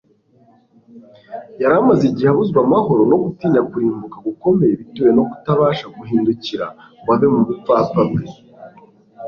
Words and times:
yari 1.61 1.75
amaze 1.81 2.03
igihe 2.11 2.29
abuzwa 2.31 2.59
amahoro 2.65 3.01
no 3.11 3.17
gutinya 3.23 3.61
kurimbuka 3.69 4.17
gukomeye 4.27 4.71
bitewe 4.79 5.09
no 5.17 5.23
kutabasha 5.29 5.85
guhindukira 5.97 6.65
ngo 6.99 7.09
ave 7.15 7.27
mu 7.33 7.41
bupfapfa 7.47 8.01
bwe 8.09 8.23